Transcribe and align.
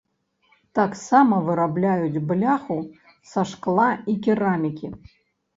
Таксама 0.79 1.35
вырабляюць 1.49 2.23
бляху 2.31 2.79
са 3.35 3.45
шкла 3.53 3.87
і 4.15 4.17
керамікі. 4.29 4.87